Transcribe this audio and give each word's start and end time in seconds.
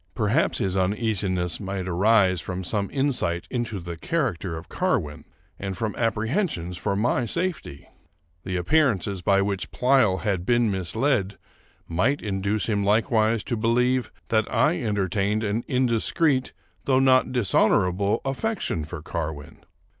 Perhaps 0.15 0.57
his 0.57 0.75
uneasiness 0.75 1.59
might 1.59 1.87
arise 1.87 2.41
from 2.41 2.63
some 2.63 2.89
insight 2.91 3.47
into 3.51 3.79
the 3.79 3.95
character 3.97 4.57
of 4.57 4.67
Carwin, 4.67 5.25
and 5.59 5.77
from 5.77 5.95
apprehensions 5.95 6.75
for 6.75 6.95
my 6.95 7.25
safety. 7.25 7.87
The 8.43 8.55
appearances 8.55 9.21
by 9.21 9.43
which 9.43 9.69
Pleyel 9.69 10.21
had 10.21 10.43
been 10.43 10.71
misled 10.71 11.37
might 11.87 12.23
induce 12.23 12.67
him 12.67 12.83
likewise 12.83 13.43
to 13.43 13.55
believe 13.55 14.11
that 14.29 14.51
I 14.51 14.81
entertained 14.81 15.43
an 15.43 15.63
indiscreet 15.67 16.51
though 16.85 16.97
not 16.99 17.31
dishonorable 17.31 18.21
affection 18.25 18.85
for 18.85 19.03
Carwin. 19.03 19.57